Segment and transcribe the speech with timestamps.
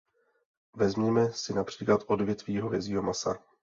[0.75, 3.37] Vezměme si například odvětví hovězího masa.